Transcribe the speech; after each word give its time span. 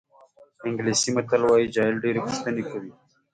انګلیسي 0.67 1.09
متل 1.15 1.41
وایي 1.45 1.67
جاهل 1.75 1.95
ډېرې 2.03 2.19
پوښتنې 2.25 2.63
کوي. 2.71 2.91